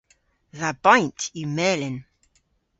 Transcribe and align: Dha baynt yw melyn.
Dha 0.57 0.69
baynt 0.83 1.21
yw 1.39 1.49
melyn. 1.57 1.97